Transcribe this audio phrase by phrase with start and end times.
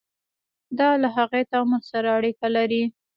[0.79, 2.83] دا له هغې تعامل سره اړیکه لري.